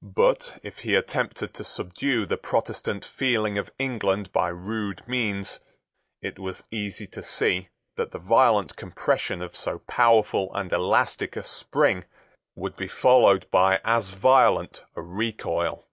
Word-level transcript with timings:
But, 0.00 0.58
if 0.62 0.78
he 0.78 0.94
attempted 0.94 1.52
to 1.52 1.62
subdue 1.64 2.24
the 2.24 2.38
Protestant 2.38 3.04
feeling 3.04 3.58
of 3.58 3.70
England 3.78 4.32
by 4.32 4.48
rude 4.48 5.06
means, 5.06 5.60
it 6.22 6.38
was 6.38 6.64
easy 6.70 7.06
to 7.08 7.22
see 7.22 7.68
that 7.96 8.12
the 8.12 8.18
violent 8.18 8.76
compression 8.76 9.42
of 9.42 9.54
so 9.54 9.80
powerful 9.80 10.54
and 10.54 10.72
elastic 10.72 11.36
a 11.36 11.44
spring 11.44 12.04
would 12.54 12.78
be 12.78 12.88
followed 12.88 13.46
by 13.50 13.78
as 13.84 14.08
violent 14.08 14.84
a 14.96 15.02
recoil. 15.02 15.84